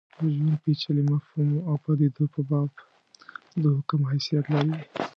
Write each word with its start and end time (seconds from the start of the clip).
د 0.23 0.25
ژوند 0.35 0.61
پېچلي 0.63 1.03
مفهوم 1.11 1.49
او 1.67 1.75
پدیدو 1.83 2.23
په 2.33 2.39
باب 2.49 2.69
د 3.61 3.63
حکم 3.77 4.01
حیثیت 4.11 4.45
لري. 4.53 4.75